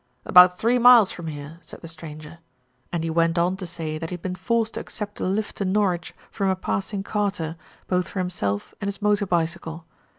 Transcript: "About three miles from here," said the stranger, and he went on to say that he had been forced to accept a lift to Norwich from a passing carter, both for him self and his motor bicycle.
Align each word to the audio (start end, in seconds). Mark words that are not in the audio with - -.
"About 0.25 0.57
three 0.57 0.79
miles 0.79 1.11
from 1.11 1.27
here," 1.27 1.59
said 1.61 1.81
the 1.81 1.87
stranger, 1.87 2.39
and 2.91 3.03
he 3.03 3.11
went 3.11 3.37
on 3.37 3.55
to 3.57 3.67
say 3.67 3.99
that 3.99 4.09
he 4.09 4.15
had 4.15 4.21
been 4.23 4.33
forced 4.33 4.73
to 4.73 4.79
accept 4.79 5.19
a 5.19 5.25
lift 5.25 5.57
to 5.57 5.63
Norwich 5.65 6.15
from 6.31 6.49
a 6.49 6.55
passing 6.55 7.03
carter, 7.03 7.55
both 7.85 8.07
for 8.07 8.19
him 8.19 8.31
self 8.31 8.73
and 8.81 8.87
his 8.87 8.99
motor 8.99 9.27
bicycle. 9.27 9.85